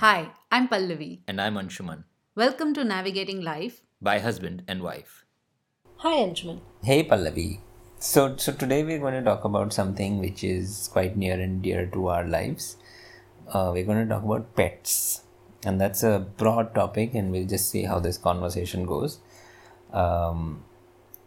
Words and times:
Hi, 0.00 0.30
I'm 0.52 0.68
Pallavi. 0.68 1.20
And 1.26 1.40
I'm 1.40 1.54
Anshuman, 1.56 2.04
Welcome 2.36 2.72
to 2.74 2.84
Navigating 2.84 3.40
Life. 3.42 3.82
by 4.00 4.18
husband 4.20 4.62
and 4.68 4.82
wife. 4.82 5.24
Hi, 5.96 6.16
Anshuman. 6.18 6.60
Hey 6.84 7.02
Pallavi. 7.02 7.58
So, 7.98 8.36
so 8.36 8.52
today 8.52 8.84
we're 8.84 9.00
going 9.00 9.14
to 9.14 9.22
talk 9.22 9.44
about 9.44 9.72
something 9.72 10.20
which 10.20 10.44
is 10.44 10.88
quite 10.92 11.16
near 11.16 11.34
and 11.40 11.60
dear 11.62 11.86
to 11.86 12.06
our 12.08 12.24
lives. 12.24 12.76
Uh, 13.52 13.70
we're 13.74 13.84
going 13.84 14.06
to 14.06 14.14
talk 14.14 14.22
about 14.22 14.54
pets, 14.54 15.22
and 15.64 15.80
that's 15.80 16.04
a 16.04 16.24
broad 16.36 16.74
topic, 16.76 17.14
and 17.14 17.32
we'll 17.32 17.48
just 17.48 17.68
see 17.68 17.82
how 17.82 17.98
this 17.98 18.18
conversation 18.18 18.86
goes. 18.86 19.18
Um, 19.92 20.64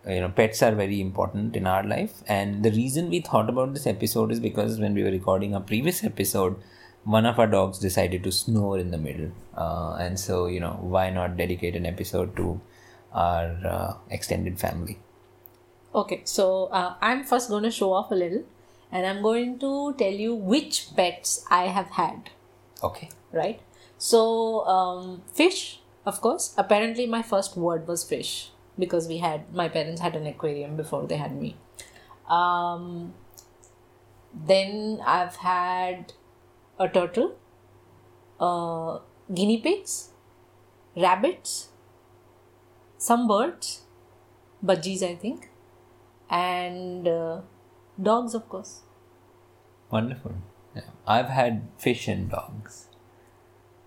you 0.07 0.21
know, 0.21 0.29
pets 0.29 0.63
are 0.63 0.71
very 0.71 1.01
important 1.01 1.57
in 1.57 1.67
our 1.67 1.83
life, 1.83 2.23
and 2.25 2.63
the 2.63 2.71
reason 2.71 3.09
we 3.09 3.19
thought 3.19 3.49
about 3.49 3.73
this 3.73 3.85
episode 3.85 4.31
is 4.31 4.39
because 4.39 4.79
when 4.79 4.93
we 4.93 5.03
were 5.03 5.11
recording 5.11 5.55
our 5.55 5.61
previous 5.61 6.03
episode, 6.05 6.55
one 7.03 7.25
of 7.25 7.39
our 7.39 7.47
dogs 7.47 7.79
decided 7.79 8.23
to 8.23 8.31
snore 8.31 8.77
in 8.77 8.91
the 8.91 8.97
middle, 8.97 9.31
uh, 9.55 9.95
and 9.99 10.19
so 10.19 10.45
you 10.47 10.59
know, 10.59 10.77
why 10.81 11.09
not 11.09 11.37
dedicate 11.37 11.75
an 11.75 11.85
episode 11.85 12.35
to 12.37 12.61
our 13.13 13.57
uh, 13.65 13.93
extended 14.09 14.59
family? 14.59 14.99
Okay, 15.93 16.21
so 16.23 16.65
uh, 16.67 16.95
I'm 17.01 17.23
first 17.23 17.49
going 17.49 17.63
to 17.63 17.71
show 17.71 17.91
off 17.93 18.11
a 18.11 18.15
little 18.15 18.43
and 18.91 19.05
I'm 19.05 19.21
going 19.21 19.59
to 19.59 19.93
tell 19.97 20.11
you 20.13 20.35
which 20.35 20.95
pets 20.95 21.45
I 21.49 21.67
have 21.67 21.87
had, 21.91 22.29
Okay. 22.83 23.09
right? 23.31 23.61
So, 23.97 24.65
um, 24.65 25.21
fish, 25.33 25.79
of 26.05 26.21
course. 26.21 26.53
Apparently, 26.57 27.05
my 27.07 27.21
first 27.21 27.55
word 27.57 27.87
was 27.87 28.03
fish 28.03 28.51
because 28.79 29.07
we 29.07 29.17
had 29.17 29.53
my 29.53 29.67
parents 29.69 30.01
had 30.01 30.15
an 30.15 30.25
aquarium 30.25 30.75
before 30.75 31.05
they 31.07 31.17
had 31.17 31.35
me. 31.39 31.55
Um, 32.29 33.13
then 34.33 35.01
I've 35.05 35.35
had 35.37 36.13
a 36.81 36.89
turtle, 36.89 37.35
uh, 38.39 38.99
guinea 39.33 39.61
pigs, 39.61 40.09
rabbits, 40.95 41.69
some 42.97 43.27
birds, 43.27 43.81
budgies, 44.65 45.03
I 45.03 45.15
think, 45.15 45.49
and 46.29 47.07
uh, 47.07 47.41
dogs, 48.01 48.33
of 48.33 48.47
course. 48.49 48.81
Wonderful. 49.91 50.35
Yeah. 50.75 50.81
I've 51.05 51.27
had 51.27 51.67
fish 51.77 52.07
and 52.07 52.29
dogs. 52.29 52.87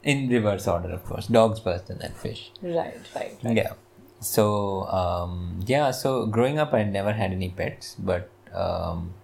In 0.03 0.29
reverse 0.29 0.69
order, 0.69 0.91
of 0.91 1.05
course. 1.05 1.27
Dogs 1.29 1.61
first 1.61 1.89
and 1.89 2.01
then 2.01 2.13
fish. 2.13 2.53
Right, 2.61 3.01
right, 3.15 3.39
right. 3.43 3.57
Yeah. 3.57 3.73
So, 4.21 4.85
um, 4.87 5.61
yeah, 5.67 5.91
so 5.91 6.27
growing 6.27 6.59
up, 6.59 6.75
I 6.75 6.85
never 6.85 7.13
had 7.13 7.33
any 7.33 7.49
pets, 7.49 7.97
but 7.99 8.31
um, 8.53 9.15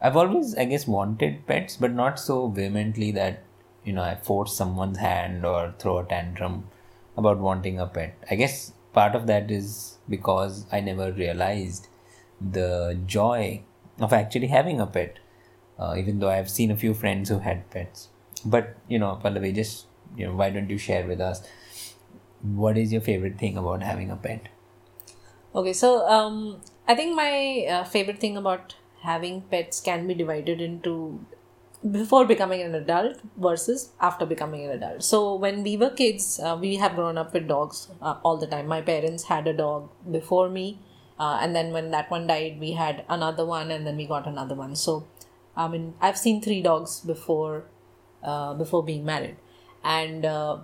I've 0.00 0.16
always, 0.16 0.54
I 0.54 0.64
guess, 0.64 0.86
wanted 0.86 1.46
pets, 1.46 1.76
but 1.76 1.92
not 1.92 2.18
so 2.20 2.48
vehemently 2.48 3.10
that, 3.12 3.42
you 3.84 3.92
know, 3.92 4.02
I 4.02 4.14
force 4.14 4.56
someone's 4.56 4.98
hand 4.98 5.44
or 5.44 5.74
throw 5.78 5.98
a 5.98 6.04
tantrum 6.04 6.68
about 7.16 7.38
wanting 7.38 7.80
a 7.80 7.86
pet. 7.86 8.16
I 8.30 8.36
guess 8.36 8.72
part 8.92 9.14
of 9.14 9.26
that 9.26 9.50
is 9.50 9.98
because 10.08 10.66
I 10.70 10.80
never 10.80 11.12
realized 11.12 11.88
the 12.40 12.98
joy 13.06 13.62
of 14.00 14.12
actually 14.12 14.46
having 14.46 14.80
a 14.80 14.86
pet, 14.86 15.18
uh, 15.78 15.96
even 15.98 16.20
though 16.20 16.30
I've 16.30 16.50
seen 16.50 16.70
a 16.70 16.76
few 16.76 16.94
friends 16.94 17.28
who 17.28 17.40
had 17.40 17.68
pets. 17.70 18.08
But, 18.44 18.76
you 18.88 19.00
know, 19.00 19.20
Pallavi, 19.22 19.52
just, 19.52 19.86
you 20.16 20.26
know, 20.26 20.36
why 20.36 20.50
don't 20.50 20.70
you 20.70 20.78
share 20.78 21.06
with 21.06 21.20
us 21.20 21.42
what 22.40 22.78
is 22.78 22.92
your 22.92 23.00
favorite 23.00 23.38
thing 23.38 23.56
about 23.56 23.82
having 23.82 24.10
a 24.10 24.16
pet? 24.16 24.48
Okay, 25.54 25.72
so 25.72 26.06
um, 26.06 26.60
I 26.86 26.94
think 26.94 27.16
my 27.16 27.66
uh, 27.68 27.84
favorite 27.84 28.20
thing 28.20 28.36
about 28.36 28.76
having 29.02 29.42
pets 29.42 29.80
can 29.80 30.06
be 30.06 30.14
divided 30.14 30.60
into 30.60 31.24
before 31.92 32.24
becoming 32.26 32.60
an 32.60 32.74
adult 32.74 33.20
versus 33.36 33.92
after 34.00 34.26
becoming 34.26 34.64
an 34.64 34.70
adult. 34.70 35.02
So 35.02 35.36
when 35.36 35.62
we 35.62 35.76
were 35.76 35.90
kids, 35.90 36.40
uh, 36.40 36.58
we 36.60 36.76
have 36.76 36.96
grown 36.96 37.16
up 37.16 37.32
with 37.32 37.46
dogs 37.46 37.88
uh, 38.02 38.16
all 38.24 38.36
the 38.36 38.48
time. 38.48 38.66
My 38.66 38.80
parents 38.80 39.24
had 39.24 39.46
a 39.46 39.52
dog 39.52 39.90
before 40.10 40.48
me, 40.48 40.80
uh, 41.18 41.38
and 41.40 41.54
then 41.54 41.72
when 41.72 41.90
that 41.92 42.10
one 42.10 42.26
died, 42.26 42.58
we 42.58 42.72
had 42.72 43.04
another 43.08 43.46
one, 43.46 43.70
and 43.70 43.86
then 43.86 43.96
we 43.96 44.06
got 44.06 44.26
another 44.26 44.56
one. 44.56 44.74
So, 44.74 45.06
I 45.56 45.68
mean, 45.68 45.94
I've 46.00 46.18
seen 46.18 46.42
three 46.42 46.62
dogs 46.62 47.00
before 47.00 47.66
uh, 48.22 48.54
before 48.54 48.82
being 48.82 49.04
married, 49.04 49.36
and 49.84 50.24
uh, 50.24 50.58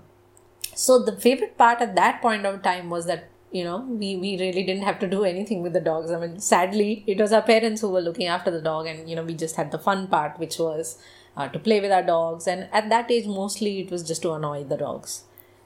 so 0.74 0.98
the 0.98 1.16
favorite 1.16 1.56
part 1.56 1.80
at 1.80 1.94
that 1.94 2.20
point 2.20 2.44
of 2.44 2.62
time 2.62 2.90
was 2.90 3.06
that 3.06 3.30
you 3.54 3.62
know 3.62 3.78
we, 4.02 4.16
we 4.16 4.36
really 4.38 4.64
didn't 4.64 4.82
have 4.82 4.98
to 4.98 5.08
do 5.08 5.24
anything 5.24 5.62
with 5.62 5.72
the 5.72 5.80
dogs. 5.80 6.10
I 6.10 6.18
mean 6.18 6.40
sadly 6.40 7.04
it 7.06 7.18
was 7.18 7.32
our 7.32 7.42
parents 7.42 7.80
who 7.80 7.90
were 7.90 8.00
looking 8.00 8.26
after 8.26 8.50
the 8.50 8.60
dog 8.60 8.86
and 8.86 9.08
you 9.08 9.14
know 9.14 9.22
we 9.22 9.34
just 9.34 9.54
had 9.54 9.70
the 9.70 9.78
fun 9.78 10.08
part 10.08 10.40
which 10.40 10.58
was 10.58 10.98
uh, 11.36 11.48
to 11.48 11.58
play 11.60 11.80
with 11.80 11.92
our 11.92 12.02
dogs. 12.02 12.48
And 12.48 12.68
at 12.72 12.88
that 12.88 13.10
age 13.10 13.26
mostly 13.26 13.80
it 13.80 13.92
was 13.92 14.02
just 14.02 14.22
to 14.22 14.32
annoy 14.32 14.64
the 14.64 14.76
dogs 14.76 15.22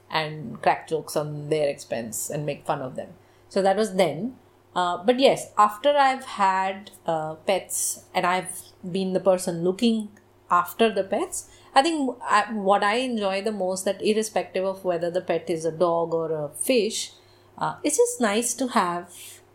and 0.09 0.61
crack 0.61 0.87
jokes 0.87 1.15
on 1.15 1.49
their 1.49 1.67
expense 1.67 2.29
and 2.29 2.45
make 2.45 2.63
fun 2.65 2.81
of 2.81 2.95
them. 2.95 3.09
So 3.49 3.63
that 3.63 3.75
was 3.75 3.95
then. 3.95 4.35
Uh, 4.75 5.03
but 5.03 5.19
yes 5.19 5.51
after 5.57 5.89
i've 5.97 6.23
had 6.23 6.91
uh, 7.07 7.33
pets 7.47 8.03
and 8.13 8.23
i've 8.23 8.61
been 8.91 9.13
the 9.13 9.19
person 9.19 9.63
looking 9.63 10.09
after 10.51 10.93
the 10.93 11.03
pets 11.03 11.49
i 11.73 11.81
think 11.81 12.15
I, 12.23 12.43
what 12.53 12.83
i 12.83 12.97
enjoy 12.97 13.41
the 13.41 13.51
most 13.51 13.83
that 13.85 13.99
irrespective 13.99 14.63
of 14.63 14.85
whether 14.85 15.09
the 15.09 15.21
pet 15.21 15.49
is 15.49 15.65
a 15.65 15.71
dog 15.71 16.13
or 16.13 16.31
a 16.31 16.49
fish 16.49 17.13
uh, 17.59 17.75
it's 17.83 17.97
just 17.97 18.19
nice 18.21 18.53
to 18.55 18.67
have 18.69 19.13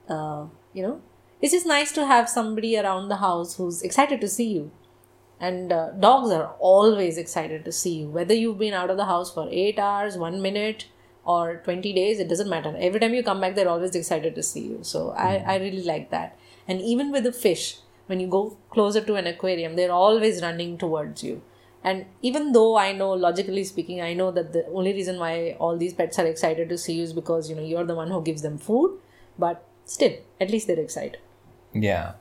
uh, 0.09 0.47
you 0.73 0.83
know 0.83 1.01
it's 1.45 1.53
just 1.53 1.67
nice 1.67 1.93
to 1.93 2.07
have 2.07 2.29
somebody 2.29 2.79
around 2.79 3.09
the 3.09 3.17
house 3.17 3.57
who's 3.57 3.83
excited 3.83 4.19
to 4.23 4.29
see 4.29 4.49
you. 4.53 4.71
And 5.39 5.73
uh, 5.73 5.91
dogs 5.91 6.31
are 6.31 6.55
always 6.59 7.19
excited 7.19 7.67
to 7.67 7.73
see 7.73 7.97
you. 7.99 8.09
Whether 8.09 8.33
you've 8.33 8.59
been 8.59 8.73
out 8.73 8.89
of 8.89 8.97
the 8.97 9.05
house 9.05 9.31
for 9.31 9.47
8 9.51 9.79
hours 9.79 10.17
1 10.17 10.41
minute 10.41 10.87
or 11.25 11.57
20 11.57 11.93
days 11.93 12.19
it 12.19 12.29
doesn't 12.29 12.49
matter. 12.49 12.75
Every 12.79 12.99
time 12.99 13.13
you 13.13 13.23
come 13.23 13.43
back 13.43 13.55
they're 13.55 13.69
always 13.69 13.95
excited 13.95 14.35
to 14.37 14.43
see 14.43 14.61
you. 14.61 14.79
So 14.83 15.11
I, 15.11 15.37
I 15.47 15.57
really 15.57 15.83
like 15.83 16.09
that. 16.13 16.39
And 16.67 16.81
even 16.81 17.13
with 17.13 17.25
the 17.25 17.33
fish 17.33 17.79
when 18.07 18.21
you 18.21 18.27
go 18.27 18.57
closer 18.71 19.03
to 19.03 19.15
an 19.17 19.27
aquarium 19.27 19.77
they're 19.77 19.93
always 19.93 20.41
running 20.41 20.79
towards 20.79 21.23
you 21.23 21.43
and 21.85 22.07
even 22.23 22.53
though 22.53 22.77
i 22.77 22.93
know 22.93 23.11
logically 23.13 23.65
speaking 23.65 24.01
i 24.01 24.13
know 24.21 24.31
that 24.39 24.53
the 24.53 24.67
only 24.69 24.93
reason 24.99 25.19
why 25.19 25.35
all 25.61 25.77
these 25.77 25.95
pets 26.01 26.19
are 26.19 26.27
excited 26.27 26.69
to 26.69 26.79
see 26.85 26.95
you 26.95 27.03
is 27.03 27.13
because 27.13 27.51
you 27.51 27.57
know 27.57 27.63
you're 27.73 27.85
the 27.85 27.95
one 27.95 28.11
who 28.11 28.23
gives 28.29 28.43
them 28.43 28.59
food 28.59 28.99
but 29.39 29.65
still 29.85 30.15
at 30.41 30.51
least 30.51 30.67
they're 30.67 30.85
excited 30.89 31.21
Yeah, 31.85 32.13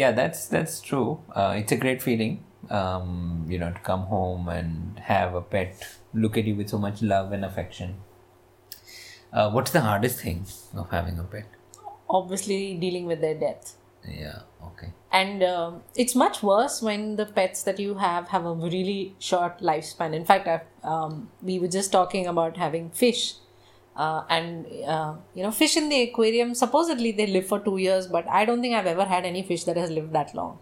yeah, 0.00 0.12
that's 0.16 0.42
that's 0.50 0.74
true. 0.80 1.06
Uh, 1.40 1.54
it's 1.60 1.72
a 1.76 1.76
great 1.84 2.02
feeling, 2.04 2.34
um, 2.80 3.46
you 3.52 3.58
know, 3.62 3.70
to 3.78 3.80
come 3.88 4.04
home 4.12 4.48
and 4.48 5.00
have 5.08 5.34
a 5.34 5.42
pet 5.54 5.86
look 6.24 6.38
at 6.42 6.44
you 6.50 6.54
with 6.60 6.68
so 6.74 6.78
much 6.84 7.02
love 7.12 7.32
and 7.38 7.44
affection. 7.48 7.96
Uh, 9.32 9.50
what's 9.50 9.72
the 9.72 9.80
hardest 9.80 10.20
thing 10.20 10.46
of 10.74 10.90
having 10.90 11.18
a 11.18 11.24
pet? 11.24 11.46
obviously 12.08 12.74
dealing 12.76 13.06
with 13.06 13.20
their 13.20 13.34
death 13.34 13.74
Yeah, 14.08 14.40
okay. 14.64 14.92
and 15.12 15.42
um 15.44 15.82
it's 15.94 16.14
much 16.14 16.42
worse 16.42 16.82
when 16.82 17.16
the 17.16 17.26
pets 17.26 17.62
that 17.64 17.78
you 17.78 17.94
have 17.94 18.28
have 18.28 18.44
a 18.44 18.52
really 18.54 19.14
short 19.18 19.60
lifespan. 19.60 20.14
In 20.14 20.24
fact 20.24 20.48
um, 20.84 21.28
we 21.40 21.58
were 21.58 21.68
just 21.68 21.92
talking 21.92 22.26
about 22.26 22.56
having 22.56 22.90
fish. 22.90 23.34
Uh, 23.94 24.24
and 24.30 24.66
uh, 24.86 25.14
you 25.34 25.42
know 25.42 25.50
fish 25.50 25.76
in 25.76 25.90
the 25.90 26.00
aquarium 26.02 26.54
supposedly 26.54 27.12
they 27.12 27.26
live 27.26 27.46
for 27.46 27.58
two 27.60 27.76
years 27.76 28.06
but 28.06 28.26
i 28.26 28.42
don't 28.46 28.62
think 28.62 28.74
i've 28.74 28.86
ever 28.86 29.04
had 29.04 29.26
any 29.26 29.42
fish 29.42 29.64
that 29.64 29.76
has 29.76 29.90
lived 29.90 30.12
that 30.14 30.34
long. 30.34 30.58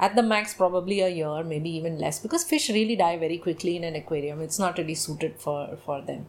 At 0.00 0.16
the 0.16 0.22
max 0.22 0.52
probably 0.54 1.00
a 1.00 1.08
year 1.08 1.44
maybe 1.44 1.70
even 1.70 1.98
less 1.98 2.18
because 2.18 2.42
fish 2.42 2.68
really 2.70 2.96
die 2.96 3.16
very 3.18 3.38
quickly 3.38 3.76
in 3.76 3.84
an 3.84 3.94
aquarium. 3.94 4.40
It's 4.40 4.58
not 4.58 4.76
really 4.78 4.96
suited 4.96 5.38
for 5.38 5.76
for 5.86 6.02
them. 6.02 6.26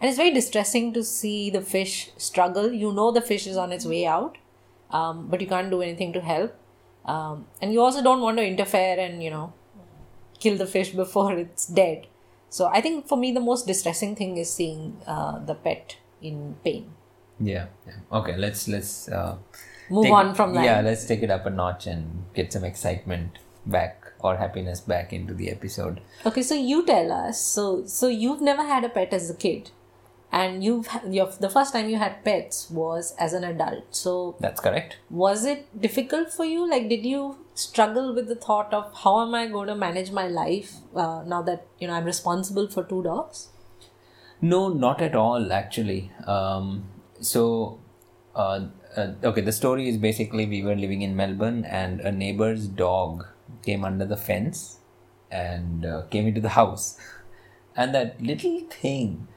And 0.00 0.08
it's 0.08 0.16
very 0.16 0.32
distressing 0.32 0.92
to 0.94 1.04
see 1.04 1.48
the 1.50 1.62
fish 1.62 2.10
struggle. 2.16 2.72
You 2.72 2.92
know 2.92 3.12
the 3.12 3.22
fish 3.22 3.46
is 3.46 3.56
on 3.56 3.72
its 3.72 3.86
way 3.86 4.04
out 4.06 4.36
um, 4.98 5.26
but 5.30 5.40
you 5.44 5.48
can't 5.54 5.70
do 5.76 5.80
anything 5.88 6.12
to 6.16 6.20
help 6.32 6.52
um, 7.12 7.36
and 7.60 7.72
you 7.74 7.80
also 7.86 8.02
don't 8.08 8.22
want 8.26 8.36
to 8.42 8.44
interfere 8.52 8.96
and 9.06 9.22
you 9.26 9.30
know 9.36 9.46
kill 10.42 10.56
the 10.64 10.66
fish 10.74 10.90
before 11.02 11.32
it's 11.44 11.66
dead 11.80 12.06
so 12.56 12.66
i 12.78 12.80
think 12.86 13.06
for 13.12 13.18
me 13.24 13.28
the 13.38 13.44
most 13.52 13.66
distressing 13.72 14.12
thing 14.20 14.32
is 14.44 14.52
seeing 14.60 14.82
uh, 15.14 15.34
the 15.50 15.56
pet 15.68 15.96
in 16.30 16.36
pain 16.68 16.84
Yeah, 17.52 17.66
yeah. 17.86 17.94
Okay, 18.18 18.34
let's 18.42 18.60
let's 18.72 18.90
uh, 19.20 19.32
Move 19.94 20.04
take- 20.04 20.12
on 20.18 20.28
from 20.38 20.52
that. 20.56 20.64
Yeah, 20.66 20.76
let's 20.88 21.02
take 21.08 21.22
it 21.26 21.30
up 21.36 21.46
a 21.50 21.52
notch 21.60 21.86
and 21.92 22.04
get 22.36 22.52
some 22.56 22.66
excitement 22.68 23.40
back 23.76 24.06
or 24.28 24.32
happiness 24.42 24.80
back 24.92 25.12
into 25.16 25.34
the 25.40 25.48
episode. 25.54 25.96
okay 26.30 26.44
so 26.50 26.58
you 26.68 26.78
tell 26.90 27.10
us 27.16 27.40
so 27.56 27.64
so 27.96 28.10
you've 28.22 28.44
never 28.50 28.66
had 28.70 28.86
a 28.88 28.92
pet 28.98 29.12
as 29.18 29.26
a 29.34 29.36
kid 29.46 29.72
and 30.36 30.64
you've 30.66 30.88
your, 31.16 31.26
the 31.44 31.48
first 31.54 31.72
time 31.74 31.88
you 31.88 31.98
had 32.02 32.14
pets 32.24 32.60
was 32.78 33.14
as 33.26 33.32
an 33.38 33.44
adult 33.48 33.94
so 34.02 34.12
That's 34.40 34.60
correct. 34.66 34.96
was 35.10 35.44
it 35.54 35.66
difficult 35.86 36.32
for 36.38 36.44
you 36.52 36.68
like 36.70 36.88
did 36.88 37.04
you 37.10 37.20
struggle 37.54 38.14
with 38.14 38.28
the 38.32 38.34
thought 38.46 38.72
of 38.78 38.92
how 39.02 39.14
am 39.24 39.34
i 39.40 39.46
going 39.56 39.68
to 39.68 39.76
manage 39.82 40.10
my 40.20 40.26
life 40.28 40.72
uh, 40.96 41.22
now 41.34 41.40
that 41.50 41.66
you 41.78 41.86
know 41.88 41.94
i'm 41.94 42.04
responsible 42.14 42.68
for 42.78 42.84
two 42.94 43.02
dogs 43.10 43.48
No, 44.42 44.58
not 44.80 45.00
at 45.04 45.14
all, 45.18 45.52
actually. 45.56 45.98
Um, 46.32 46.66
so, 47.28 47.42
uh, 48.34 48.66
uh, 48.96 49.06
okay, 49.30 49.40
the 49.46 49.52
story 49.58 49.88
is 49.92 49.96
basically 50.02 50.46
we 50.46 50.58
were 50.66 50.74
living 50.80 51.04
in 51.06 51.14
Melbourne 51.20 51.60
and 51.64 52.00
a 52.00 52.12
neighbor's 52.12 52.66
dog 52.80 53.24
came 53.68 53.86
under 53.90 54.04
the 54.10 54.18
fence 54.26 54.80
and 55.30 55.86
uh, 55.92 56.02
came 56.16 56.26
into 56.32 56.42
the 56.48 56.52
house. 56.60 56.98
and 57.76 57.94
that 57.94 58.20
little 58.30 58.58
thing, 58.82 59.28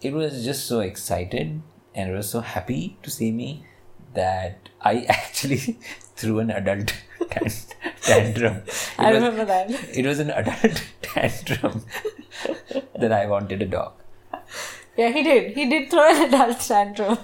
it 0.00 0.12
was 0.12 0.44
just 0.44 0.66
so 0.66 0.80
excited 0.80 1.60
and 1.94 2.10
it 2.10 2.14
was 2.14 2.28
so 2.30 2.40
happy 2.40 2.96
to 3.02 3.10
see 3.10 3.30
me 3.32 3.64
that 4.14 4.68
I 4.80 5.02
actually 5.08 5.78
threw 6.16 6.38
an 6.40 6.50
adult 6.50 6.92
tan- 7.30 7.52
tantrum. 8.02 8.56
It 8.66 8.94
I 8.98 9.12
was- 9.12 9.22
remember 9.22 9.44
that. 9.44 9.70
It 9.96 10.06
was 10.06 10.18
an 10.18 10.30
adult 10.30 10.82
tantrum 11.02 11.84
that 12.98 13.12
I 13.12 13.26
wanted 13.26 13.62
a 13.62 13.66
dog. 13.66 13.92
Yeah, 14.96 15.08
he 15.10 15.22
did. 15.22 15.52
He 15.56 15.68
did 15.68 15.90
throw 15.90 16.08
an 16.10 16.22
adult 16.34 16.60
tantrum. 16.60 17.18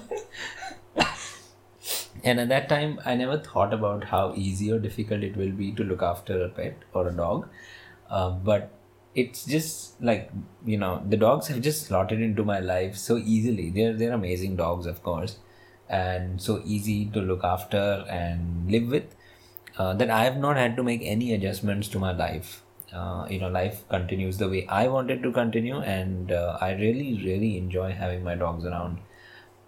And 2.25 2.40
at 2.40 2.49
that 2.49 2.69
time, 2.69 2.99
I 3.05 3.14
never 3.14 3.38
thought 3.38 3.73
about 3.73 4.05
how 4.05 4.34
easy 4.34 4.73
or 4.73 4.78
difficult 4.81 5.23
it 5.23 5.37
will 5.37 5.52
be 5.52 5.70
to 5.73 5.84
look 5.84 6.02
after 6.02 6.43
a 6.43 6.49
pet 6.49 6.76
or 6.93 7.06
a 7.08 7.12
dog. 7.12 7.49
Uh, 8.11 8.31
but 8.31 8.70
it's 9.16 9.44
just 9.46 10.00
like 10.02 10.30
you 10.64 10.78
know, 10.78 11.02
the 11.08 11.16
dogs 11.16 11.48
have 11.48 11.60
just 11.62 11.86
slotted 11.86 12.20
into 12.20 12.44
my 12.44 12.60
life 12.60 12.96
so 12.96 13.16
easily. 13.18 13.70
They're 13.70 13.94
they're 13.94 14.12
amazing 14.12 14.56
dogs, 14.56 14.86
of 14.86 15.02
course, 15.02 15.38
and 15.88 16.40
so 16.42 16.62
easy 16.64 17.06
to 17.06 17.20
look 17.20 17.44
after 17.44 18.04
and 18.08 18.70
live 18.70 18.88
with. 18.88 19.14
Uh, 19.78 19.92
that 19.94 20.10
I 20.10 20.24
have 20.24 20.38
not 20.38 20.56
had 20.56 20.76
to 20.76 20.82
make 20.82 21.02
any 21.04 21.34
adjustments 21.34 21.88
to 21.88 21.98
my 21.98 22.12
life. 22.12 22.62
Uh, 22.92 23.26
you 23.30 23.38
know, 23.40 23.48
life 23.48 23.86
continues 23.90 24.38
the 24.38 24.48
way 24.48 24.66
I 24.68 24.88
wanted 24.88 25.22
to 25.24 25.32
continue, 25.32 25.80
and 25.80 26.32
uh, 26.32 26.56
I 26.60 26.72
really, 26.72 27.22
really 27.24 27.58
enjoy 27.58 27.92
having 27.92 28.24
my 28.24 28.36
dogs 28.36 28.64
around 28.64 28.98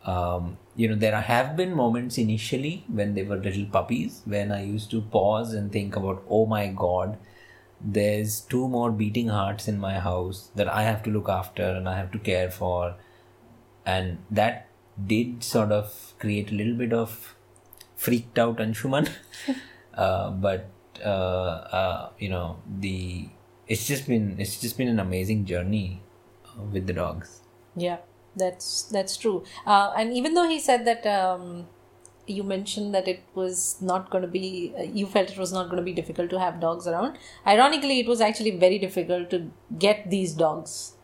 um, 0.07 0.57
you 0.77 0.89
know 0.89 0.95
there 0.95 1.21
have 1.21 1.57
been 1.57 1.75
moments 1.75 2.19
initially 2.19 2.85
when 2.89 3.15
they 3.15 3.23
were 3.23 3.37
little 3.37 3.67
puppies 3.67 4.23
when 4.25 4.53
i 4.53 4.63
used 4.63 4.91
to 4.91 5.01
pause 5.01 5.53
and 5.55 5.73
think 5.73 5.97
about 5.97 6.23
oh 6.29 6.47
my 6.47 6.69
god 6.69 7.19
there's 7.81 8.41
two 8.41 8.69
more 8.69 8.91
beating 8.91 9.29
hearts 9.29 9.69
in 9.69 9.79
my 9.79 9.99
house 9.99 10.51
that 10.57 10.69
i 10.69 10.83
have 10.83 11.03
to 11.03 11.11
look 11.11 11.29
after 11.29 11.63
and 11.63 11.89
i 11.89 11.97
have 11.97 12.11
to 12.13 12.19
care 12.19 12.51
for. 12.51 12.95
And 13.87 14.19
that 14.31 14.69
did 15.07 15.43
sort 15.43 15.73
of 15.73 16.13
create 16.19 16.51
a 16.51 16.55
little 16.55 16.75
bit 16.75 16.93
of 16.93 17.35
freaked 17.97 18.39
out 18.39 18.59
anshuman. 18.59 19.09
Uh, 19.99 20.31
but 20.31 20.71
uh, 21.05 21.67
uh, 21.75 22.11
you 22.21 22.29
know 22.29 22.59
the 22.79 23.29
it's 23.67 23.85
just 23.85 24.07
been 24.07 24.37
it's 24.39 24.61
just 24.61 24.79
been 24.79 24.87
an 24.87 25.01
amazing 25.01 25.45
journey 25.45 26.01
uh, 26.47 26.63
with 26.63 26.87
the 26.87 26.93
dogs. 26.93 27.41
Yeah, 27.75 27.97
that's 28.37 28.83
that's 28.83 29.17
true. 29.17 29.43
Uh, 29.67 29.93
and 29.97 30.13
even 30.13 30.35
though 30.35 30.49
he 30.49 30.61
said 30.61 30.85
that 30.85 31.05
um, 31.05 31.67
you 32.29 32.43
mentioned 32.43 32.95
that 32.95 33.09
it 33.09 33.23
was 33.35 33.77
not 33.81 34.11
going 34.11 34.23
to 34.23 34.29
be, 34.29 34.75
uh, 34.79 34.83
you 34.83 35.07
felt 35.07 35.31
it 35.31 35.39
was 35.39 35.53
not 35.53 35.65
going 35.65 35.77
to 35.77 35.83
be 35.83 35.93
difficult 35.93 36.31
to 36.31 36.39
have 36.39 36.61
dogs 36.61 36.87
around. 36.87 37.19
Ironically, 37.47 38.01
it 38.01 38.07
was 38.07 38.21
actually 38.21 38.53
very 38.53 38.79
difficult 38.79 39.31
to 39.31 39.51
get 39.79 40.11
these 40.11 40.35
dogs 40.35 40.95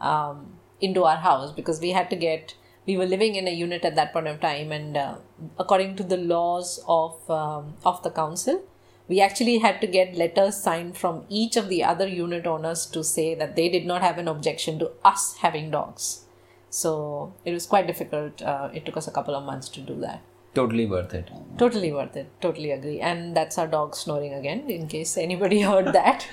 um, 0.00 0.58
into 0.80 1.04
our 1.04 1.16
house 1.16 1.52
because 1.52 1.80
we 1.80 1.90
had 1.90 2.10
to 2.10 2.16
get. 2.16 2.54
We 2.84 2.96
were 2.96 3.06
living 3.06 3.36
in 3.36 3.46
a 3.46 3.52
unit 3.52 3.84
at 3.84 3.94
that 3.94 4.12
point 4.12 4.26
of 4.26 4.40
time, 4.40 4.72
and 4.72 4.96
uh, 4.96 5.14
according 5.58 5.94
to 5.96 6.02
the 6.02 6.16
laws 6.16 6.82
of 6.88 7.30
um, 7.30 7.74
of 7.84 8.02
the 8.02 8.10
council, 8.10 8.64
we 9.08 9.20
actually 9.20 9.58
had 9.58 9.80
to 9.82 9.86
get 9.86 10.16
letters 10.16 10.56
signed 10.56 10.96
from 10.96 11.24
each 11.28 11.56
of 11.56 11.68
the 11.68 11.84
other 11.84 12.08
unit 12.08 12.46
owners 12.46 12.86
to 12.86 13.04
say 13.04 13.36
that 13.36 13.54
they 13.54 13.68
did 13.68 13.86
not 13.86 14.02
have 14.02 14.18
an 14.18 14.26
objection 14.26 14.80
to 14.80 14.90
us 15.04 15.36
having 15.36 15.70
dogs. 15.70 16.24
So 16.70 17.34
it 17.44 17.52
was 17.52 17.66
quite 17.66 17.86
difficult. 17.86 18.40
Uh, 18.40 18.70
it 18.72 18.86
took 18.86 18.96
us 18.96 19.06
a 19.06 19.10
couple 19.10 19.34
of 19.34 19.44
months 19.44 19.68
to 19.70 19.80
do 19.80 20.00
that. 20.00 20.22
Totally 20.54 20.86
worth 20.86 21.14
it 21.14 21.30
Totally 21.58 21.92
worth 21.92 22.16
it. 22.16 22.28
Totally 22.40 22.70
agree. 22.70 22.98
And 23.00 23.36
that's 23.36 23.58
our 23.58 23.66
dog 23.66 23.94
snoring 23.94 24.32
again, 24.34 24.68
in 24.70 24.86
case 24.88 25.16
anybody 25.18 25.60
heard 25.70 25.92
that. 25.92 26.26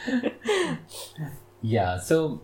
Yeah. 1.62 2.00
So, 2.00 2.42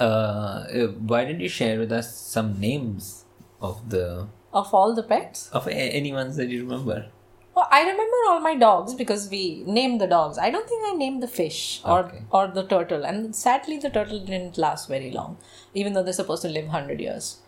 uh, 0.00 0.02
uh, 0.04 0.86
why 1.12 1.24
did 1.24 1.40
you 1.40 1.48
share 1.48 1.78
with 1.78 1.92
us 1.92 2.14
some 2.16 2.58
names 2.60 3.24
of 3.60 3.90
the 3.90 4.28
of 4.52 4.72
all 4.72 4.94
the 4.94 5.02
pets. 5.02 5.50
of 5.50 5.66
a- 5.66 5.72
any 6.00 6.12
ones 6.12 6.36
that 6.36 6.48
you 6.48 6.62
remember? 6.62 7.06
Well, 7.54 7.68
I 7.70 7.82
remember 7.82 8.16
all 8.28 8.40
my 8.40 8.56
dogs 8.56 8.94
because 8.94 9.28
we 9.30 9.62
named 9.66 10.00
the 10.00 10.06
dogs. 10.08 10.38
I 10.38 10.50
don't 10.50 10.68
think 10.68 10.82
I 10.86 10.96
named 10.96 11.22
the 11.22 11.28
fish 11.28 11.80
or 11.84 12.00
Okay. 12.06 12.22
or 12.30 12.48
the 12.48 12.64
turtle, 12.66 13.04
and 13.04 13.34
sadly 13.36 13.78
the 13.78 13.90
turtle 13.90 14.18
didn't 14.20 14.58
last 14.58 14.88
very 14.88 15.10
long, 15.10 15.36
even 15.74 15.92
though 15.92 16.02
they're 16.02 16.12
supposed 16.24 16.42
to 16.42 16.48
live 16.48 16.68
hundred 16.68 17.00
years. 17.00 17.38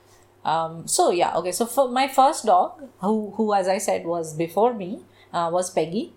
Um, 0.46 0.87
so 0.87 1.10
yeah, 1.10 1.34
okay. 1.38 1.50
So 1.50 1.66
for 1.66 1.88
my 1.90 2.06
first 2.06 2.46
dog, 2.46 2.88
who 3.00 3.32
who 3.37 3.52
as 3.52 3.66
I 3.66 3.78
said 3.78 4.06
was 4.06 4.34
before 4.34 4.72
me, 4.75 5.00
uh, 5.32 5.50
was 5.52 5.70
Peggy, 5.70 6.12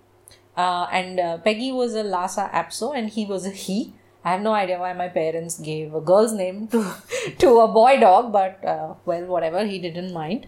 uh, 0.56 0.86
and 0.92 1.20
uh, 1.20 1.38
Peggy 1.40 1.72
was 1.72 1.96
a 1.96 2.04
Lhasa 2.04 2.48
Apso, 2.54 2.96
and 2.96 3.10
he 3.10 3.26
was 3.26 3.48
a 3.48 3.50
he. 3.50 3.96
I 4.24 4.34
have 4.34 4.42
no 4.42 4.54
idea 4.54 4.78
why 4.78 4.94
my 4.94 5.08
parents 5.08 5.60
gave 5.60 5.96
a 5.96 6.02
girl's 6.02 6.34
name 6.34 6.68
to 6.68 6.84
to 7.40 7.60
a 7.62 7.68
boy 7.68 8.00
dog, 8.00 8.32
but 8.32 8.64
uh, 8.64 8.94
well, 9.06 9.26
whatever. 9.26 9.66
He 9.66 9.80
didn't 9.80 10.14
mind, 10.14 10.46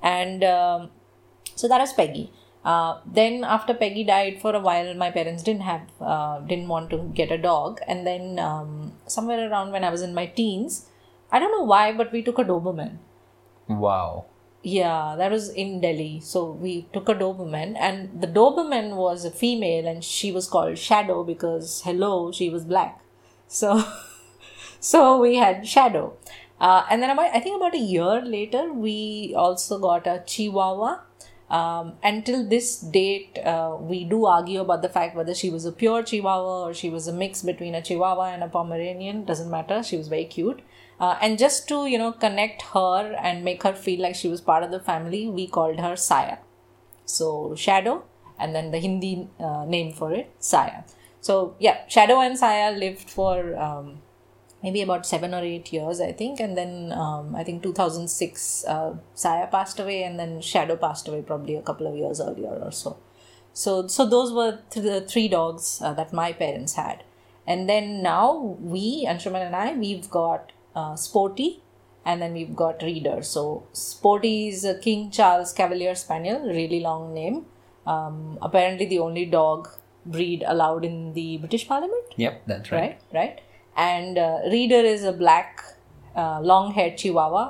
and 0.00 0.44
um, 0.44 0.90
so 1.56 1.66
that 1.66 1.80
was 1.80 1.92
Peggy. 1.92 2.30
Uh, 2.64 3.00
then 3.04 3.42
after 3.42 3.74
Peggy 3.74 4.04
died 4.04 4.40
for 4.40 4.54
a 4.54 4.60
while, 4.60 4.94
my 4.94 5.10
parents 5.10 5.42
didn't 5.42 5.62
have 5.62 5.90
uh, 6.00 6.38
didn't 6.52 6.68
want 6.68 6.90
to 6.90 6.98
get 7.20 7.32
a 7.32 7.38
dog, 7.50 7.80
and 7.88 8.06
then 8.06 8.38
um, 8.38 8.92
somewhere 9.08 9.50
around 9.50 9.72
when 9.72 9.82
I 9.82 9.90
was 9.90 10.02
in 10.02 10.14
my 10.14 10.26
teens, 10.26 10.86
I 11.32 11.40
don't 11.40 11.50
know 11.50 11.64
why, 11.64 11.92
but 11.92 12.12
we 12.12 12.22
took 12.22 12.38
a 12.38 12.44
Doberman. 12.44 12.98
Wow. 13.68 14.26
Yeah, 14.62 15.14
that 15.16 15.30
was 15.30 15.50
in 15.50 15.80
Delhi. 15.80 16.20
So 16.20 16.50
we 16.50 16.88
took 16.92 17.08
a 17.08 17.14
Doberman, 17.14 17.76
and 17.78 18.20
the 18.20 18.26
Doberman 18.26 18.96
was 18.96 19.24
a 19.24 19.30
female, 19.30 19.86
and 19.86 20.02
she 20.02 20.32
was 20.32 20.48
called 20.48 20.78
Shadow 20.78 21.22
because 21.22 21.82
hello, 21.84 22.32
she 22.32 22.50
was 22.50 22.64
black. 22.64 23.00
So, 23.46 23.84
so 24.80 25.20
we 25.20 25.36
had 25.36 25.66
Shadow, 25.66 26.16
uh, 26.60 26.84
and 26.90 27.02
then 27.02 27.10
about 27.10 27.34
I 27.34 27.40
think 27.40 27.56
about 27.56 27.74
a 27.74 27.78
year 27.78 28.20
later, 28.20 28.72
we 28.72 29.34
also 29.36 29.78
got 29.78 30.06
a 30.06 30.22
Chihuahua. 30.26 31.02
Um, 31.50 31.94
until 32.02 32.46
this 32.46 32.78
date, 32.78 33.38
uh, 33.38 33.74
we 33.80 34.04
do 34.04 34.26
argue 34.26 34.60
about 34.60 34.82
the 34.82 34.88
fact 34.90 35.16
whether 35.16 35.34
she 35.34 35.48
was 35.48 35.64
a 35.64 35.72
pure 35.72 36.02
Chihuahua 36.02 36.66
or 36.66 36.74
she 36.74 36.90
was 36.90 37.08
a 37.08 37.12
mix 37.12 37.42
between 37.42 37.74
a 37.74 37.80
Chihuahua 37.80 38.34
and 38.34 38.42
a 38.42 38.48
Pomeranian. 38.48 39.24
Doesn't 39.24 39.50
matter. 39.50 39.82
She 39.82 39.96
was 39.96 40.08
very 40.08 40.26
cute. 40.26 40.60
Uh, 41.00 41.16
and 41.20 41.38
just 41.38 41.68
to 41.68 41.86
you 41.86 41.98
know 41.98 42.12
connect 42.12 42.62
her 42.74 43.14
and 43.22 43.44
make 43.44 43.62
her 43.62 43.72
feel 43.72 44.00
like 44.00 44.14
she 44.14 44.28
was 44.28 44.40
part 44.40 44.62
of 44.62 44.70
the 44.70 44.80
family, 44.80 45.28
we 45.28 45.46
called 45.46 45.78
her 45.78 45.96
Saya. 45.96 46.38
So 47.04 47.54
Shadow, 47.54 48.04
and 48.38 48.54
then 48.54 48.70
the 48.70 48.78
Hindi 48.78 49.28
uh, 49.38 49.64
name 49.64 49.92
for 49.92 50.12
it, 50.12 50.30
Saya. 50.38 50.82
So 51.20 51.56
yeah, 51.58 51.86
Shadow 51.88 52.20
and 52.20 52.36
Saya 52.38 52.76
lived 52.76 53.10
for 53.10 53.56
um, 53.56 54.02
maybe 54.62 54.82
about 54.82 55.06
seven 55.06 55.34
or 55.34 55.40
eight 55.40 55.72
years, 55.72 56.00
I 56.00 56.12
think, 56.12 56.40
and 56.40 56.56
then 56.56 56.92
um, 56.92 57.34
I 57.36 57.44
think 57.44 57.62
2006, 57.62 58.64
uh, 58.66 58.94
Saya 59.14 59.46
passed 59.46 59.78
away, 59.78 60.02
and 60.02 60.18
then 60.18 60.40
Shadow 60.40 60.76
passed 60.76 61.08
away 61.08 61.22
probably 61.22 61.54
a 61.54 61.62
couple 61.62 61.86
of 61.86 61.96
years 61.96 62.20
earlier 62.20 62.58
or 62.60 62.72
so. 62.72 62.96
So 63.52 63.86
so 63.86 64.06
those 64.06 64.32
were 64.32 64.58
th- 64.70 64.84
the 64.84 65.00
three 65.00 65.28
dogs 65.28 65.80
uh, 65.82 65.92
that 65.94 66.12
my 66.12 66.32
parents 66.32 66.74
had, 66.74 67.04
and 67.46 67.68
then 67.68 68.02
now 68.02 68.56
we 68.60 69.06
Anshuman 69.06 69.46
and 69.46 69.56
I 69.56 69.74
we've 69.74 70.08
got 70.10 70.52
uh, 70.78 70.94
Sporty, 71.06 71.48
and 72.04 72.22
then 72.22 72.32
we've 72.38 72.54
got 72.64 72.82
Reader. 72.90 73.18
So 73.34 73.42
Sporty 73.72 74.34
is 74.48 74.64
a 74.64 74.74
King 74.86 75.10
Charles 75.18 75.52
Cavalier 75.60 75.94
Spaniel, 76.04 76.40
really 76.60 76.80
long 76.88 77.12
name. 77.20 77.38
Um, 77.94 78.16
apparently 78.42 78.86
the 78.94 78.98
only 79.08 79.24
dog 79.40 79.68
breed 80.14 80.42
allowed 80.54 80.84
in 80.88 80.96
the 81.14 81.38
British 81.38 81.62
Parliament 81.70 82.04
Yep, 82.16 82.42
that's 82.50 82.70
right. 82.72 82.80
right 82.80 83.00
right 83.18 83.40
and 83.76 84.18
uh, 84.18 84.38
reader 84.52 84.80
is 84.90 85.04
a 85.04 85.12
black 85.22 85.62
uh, 86.22 86.40
long 86.50 86.66
haired 86.76 86.94
chihuahua 87.02 87.42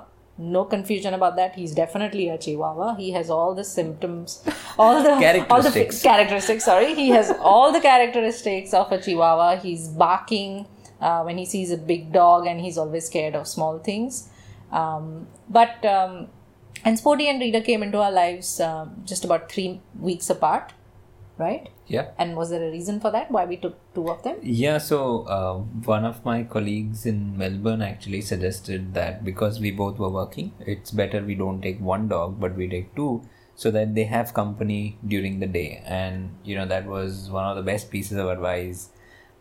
no 0.56 0.62
confusion 0.74 1.14
about 1.18 1.34
that 1.40 1.54
he's 1.60 1.74
definitely 1.80 2.24
a 2.28 2.38
chihuahua 2.46 2.88
he 3.02 3.08
has 3.18 3.30
all 3.36 3.54
the 3.60 3.64
symptoms 3.72 4.34
all 4.78 5.02
the 5.02 5.10
all 5.10 5.18
the 5.18 5.24
Characteristics. 5.26 6.02
characteristics 6.08 6.64
sorry 6.72 6.90
he 7.02 7.08
has 7.18 7.32
all 7.52 7.68
the 7.78 7.82
characteristics 7.88 8.74
of 8.82 8.92
a 8.98 9.00
chihuahua 9.06 9.50
he's 9.66 9.88
barking 10.04 10.52
uh, 11.00 11.22
when 11.22 11.38
he 11.38 11.44
sees 11.46 11.70
a 11.70 11.76
big 11.76 12.12
dog 12.12 12.46
and 12.46 12.60
he's 12.60 12.78
always 12.78 13.06
scared 13.06 13.34
of 13.34 13.46
small 13.46 13.78
things 13.78 14.28
um, 14.72 15.26
but 15.48 15.84
um, 15.84 16.28
and 16.84 16.98
sporty 16.98 17.28
and 17.28 17.40
reader 17.40 17.60
came 17.60 17.82
into 17.82 17.98
our 17.98 18.12
lives 18.12 18.60
um, 18.60 19.02
just 19.04 19.24
about 19.24 19.50
three 19.50 19.80
weeks 19.98 20.28
apart 20.30 20.72
right 21.38 21.68
Yeah. 21.86 22.08
and 22.18 22.36
was 22.36 22.50
there 22.50 22.62
a 22.62 22.70
reason 22.70 23.00
for 23.00 23.10
that 23.12 23.30
why 23.30 23.44
we 23.44 23.56
took 23.56 23.76
two 23.94 24.10
of 24.10 24.22
them 24.24 24.36
Yeah, 24.42 24.78
so 24.78 25.22
uh, 25.36 25.54
one 25.84 26.04
of 26.04 26.24
my 26.24 26.42
colleagues 26.42 27.06
in 27.06 27.38
Melbourne 27.38 27.80
actually 27.80 28.20
suggested 28.22 28.92
that 28.94 29.24
because 29.24 29.60
we 29.60 29.70
both 29.70 29.98
were 29.98 30.08
working, 30.10 30.52
it's 30.60 30.90
better 30.90 31.22
we 31.22 31.36
don't 31.36 31.62
take 31.62 31.80
one 31.80 32.08
dog 32.08 32.40
but 32.40 32.56
we 32.56 32.68
take 32.68 32.94
two 32.96 33.22
so 33.54 33.70
that 33.70 33.94
they 33.94 34.04
have 34.04 34.34
company 34.34 34.98
during 35.06 35.38
the 35.40 35.46
day. 35.46 35.82
And 35.84 36.30
you 36.44 36.54
know, 36.56 36.66
that 36.66 36.86
was 36.86 37.30
one 37.30 37.44
of 37.44 37.56
the 37.56 37.62
best 37.62 37.90
pieces 37.90 38.16
of 38.18 38.28
advice 38.28 38.90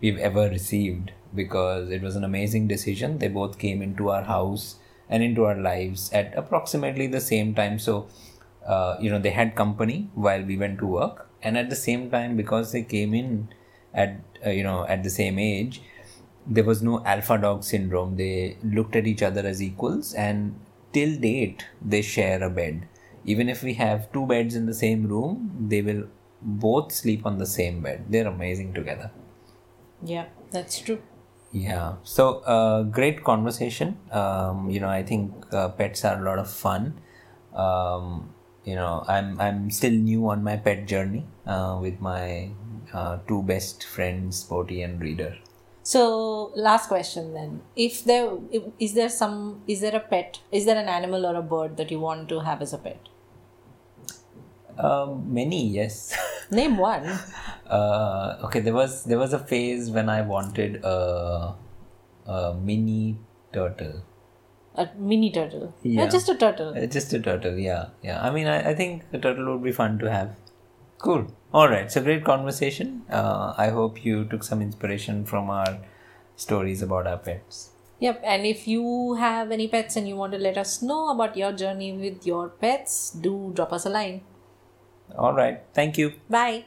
we've 0.02 0.18
ever 0.18 0.50
received 0.50 1.12
because 1.34 1.90
it 1.90 2.02
was 2.02 2.16
an 2.16 2.24
amazing 2.24 2.68
decision. 2.68 3.18
They 3.20 3.28
both 3.28 3.58
came 3.58 3.82
into 3.82 4.10
our 4.10 4.24
house 4.24 4.76
and 5.10 5.24
into 5.24 5.46
our 5.46 5.56
lives 5.56 6.12
at 6.12 6.34
approximately 6.38 7.08
the 7.08 7.22
same 7.22 7.54
time. 7.54 7.80
So, 7.80 8.08
uh, 8.66 8.98
you 9.00 9.10
know, 9.10 9.20
they 9.20 9.30
had 9.32 9.56
company 9.56 10.10
while 10.14 10.44
we 10.44 10.58
went 10.58 10.80
to 10.80 10.88
work, 10.88 11.30
and 11.42 11.58
at 11.58 11.70
the 11.70 11.76
same 11.76 12.10
time, 12.10 12.36
because 12.36 12.72
they 12.72 12.84
came 12.84 13.14
in 13.14 13.50
at 13.94 14.20
uh, 14.46 14.50
you 14.50 14.64
know 14.64 14.86
at 14.88 15.04
the 15.04 15.10
same 15.10 15.40
age, 15.40 15.82
there 16.46 16.64
was 16.64 16.82
no 16.82 17.04
alpha 17.06 17.38
dog 17.38 17.64
syndrome. 17.64 18.18
They 18.18 18.58
looked 18.64 18.96
at 18.96 19.08
each 19.08 19.24
other 19.24 19.46
as 19.46 19.62
equals, 19.62 20.14
and 20.14 20.60
till 20.94 21.18
date, 21.20 21.66
they 21.82 22.02
share 22.02 22.44
a 22.44 22.50
bed. 22.50 22.88
Even 23.26 23.50
if 23.50 23.64
we 23.64 23.74
have 23.74 24.12
two 24.12 24.26
beds 24.26 24.56
in 24.56 24.66
the 24.66 24.74
same 24.74 25.08
room, 25.08 25.68
they 25.70 25.82
will 25.82 26.08
both 26.42 26.92
sleep 26.92 27.26
on 27.26 27.38
the 27.38 27.46
same 27.46 27.82
bed. 27.82 28.06
They're 28.10 28.28
amazing 28.28 28.74
together. 28.74 29.12
Yeah, 30.04 30.26
that's 30.52 30.80
true. 30.80 31.02
Yeah. 31.52 31.96
So, 32.04 32.40
uh, 32.40 32.84
great 32.84 33.24
conversation. 33.24 33.98
Um, 34.12 34.70
you 34.70 34.80
know, 34.80 34.90
I 34.90 35.04
think 35.04 35.34
uh, 35.52 35.70
pets 35.70 36.06
are 36.06 36.22
a 36.22 36.24
lot 36.24 36.40
of 36.40 36.50
fun. 36.50 37.00
Um, 37.54 38.34
you 38.64 38.76
know, 38.76 39.04
I'm 39.08 39.40
I'm 39.40 39.72
still 39.72 39.94
new 39.94 40.30
on 40.30 40.44
my 40.44 40.58
pet 40.58 40.88
journey 40.88 41.26
uh, 41.46 41.80
with 41.82 42.02
my 42.02 42.52
uh, 42.94 43.18
two 43.28 43.42
best 43.44 43.86
friends, 43.86 44.38
Sporty 44.38 44.82
and 44.82 45.02
Reader. 45.02 45.38
So, 45.84 46.52
last 46.56 46.90
question 46.90 47.34
then: 47.34 47.62
If 47.76 48.04
there 48.04 48.38
if, 48.52 48.64
is 48.78 48.94
there 48.94 49.10
some 49.10 49.62
is 49.68 49.80
there 49.80 49.96
a 49.96 50.02
pet 50.02 50.42
is 50.52 50.66
there 50.66 50.78
an 50.78 50.90
animal 50.90 51.26
or 51.26 51.36
a 51.36 51.42
bird 51.42 51.78
that 51.78 51.92
you 51.92 52.00
want 52.00 52.28
to 52.30 52.42
have 52.42 52.62
as 52.62 52.74
a 52.74 52.78
pet? 52.78 53.00
Um, 54.78 55.34
many, 55.34 55.68
yes. 55.68 56.16
Name 56.52 56.78
one. 56.78 57.06
uh, 57.70 58.38
okay, 58.46 58.60
there 58.62 58.74
was 58.74 59.04
there 59.06 59.20
was 59.20 59.34
a 59.34 59.40
phase 59.40 59.90
when 59.92 60.10
I 60.10 60.22
wanted 60.22 60.84
a, 60.84 61.56
a 62.26 62.54
mini 62.62 63.18
turtle. 63.54 64.04
A 64.76 64.90
mini 64.98 65.32
turtle. 65.32 65.74
Yeah, 65.84 66.04
Yeah. 66.04 66.10
just 66.10 66.30
a 66.30 66.36
turtle. 66.36 66.74
Uh, 66.78 66.86
Just 66.86 67.12
a 67.14 67.20
turtle, 67.20 67.58
yeah, 67.58 67.88
yeah. 68.04 68.22
I 68.22 68.30
mean, 68.30 68.48
I, 68.48 68.70
I 68.72 68.76
think 68.76 69.04
a 69.12 69.18
turtle 69.18 69.52
would 69.54 69.64
be 69.64 69.72
fun 69.72 69.98
to 70.00 70.12
have. 70.12 70.36
Cool. 71.00 71.28
All 71.54 71.68
right. 71.68 71.92
So 71.92 72.02
great 72.02 72.24
conversation. 72.24 73.02
Uh, 73.10 73.54
I 73.58 73.70
hope 73.70 74.06
you 74.06 74.26
took 74.26 74.44
some 74.44 74.62
inspiration 74.62 75.26
from 75.26 75.50
our 75.50 75.80
stories 76.36 76.82
about 76.84 77.08
our 77.08 77.18
pets. 77.18 77.72
Yep, 78.00 78.22
and 78.24 78.46
if 78.46 78.68
you 78.68 79.16
have 79.16 79.50
any 79.52 79.68
pets 79.68 79.96
and 79.96 80.08
you 80.08 80.16
want 80.16 80.32
to 80.34 80.38
let 80.38 80.56
us 80.56 80.84
know 80.84 81.10
about 81.10 81.36
your 81.36 81.52
journey 81.52 81.94
with 81.94 82.28
your 82.28 82.50
pets, 82.50 83.10
do 83.10 83.52
drop 83.56 83.74
us 83.74 83.88
a 83.88 83.90
line. 83.90 84.22
All 85.16 85.34
right. 85.34 85.62
Thank 85.74 85.98
you. 85.98 86.14
Bye. 86.30 86.66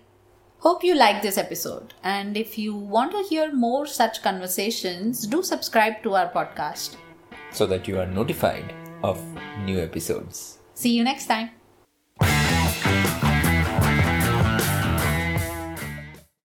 Hope 0.58 0.84
you 0.84 0.94
liked 0.94 1.22
this 1.22 1.38
episode. 1.38 1.94
And 2.02 2.36
if 2.36 2.58
you 2.58 2.74
want 2.74 3.12
to 3.12 3.22
hear 3.28 3.52
more 3.52 3.86
such 3.86 4.22
conversations, 4.22 5.26
do 5.26 5.42
subscribe 5.42 6.02
to 6.02 6.14
our 6.14 6.30
podcast. 6.30 6.96
So 7.50 7.66
that 7.66 7.88
you 7.88 7.98
are 7.98 8.06
notified 8.06 8.74
of 9.02 9.22
new 9.64 9.80
episodes. 9.80 10.58
See 10.74 10.94
you 10.96 11.02
next 11.02 11.26
time. 11.26 11.50